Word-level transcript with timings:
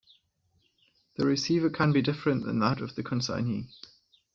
The 1.17 1.27
receiver 1.27 1.69
can 1.69 1.91
be 1.91 2.01
different 2.01 2.43
than 2.43 2.57
that 2.57 2.81
of 2.81 2.95
the 2.95 3.03
consignee. 3.03 3.67